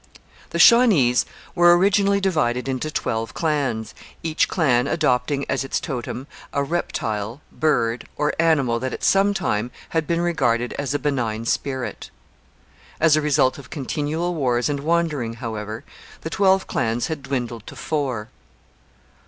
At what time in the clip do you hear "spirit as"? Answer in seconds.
11.45-13.15